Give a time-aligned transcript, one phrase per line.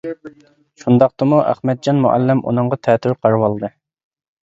[0.83, 3.75] شۇنداقتىمۇ ئەخمەتجان مۇئەللىم ئۇنىغا تەتۈر قارىۋالدى.